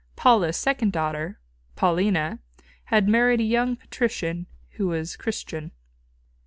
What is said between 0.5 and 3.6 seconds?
second daughter, Paulina, had married a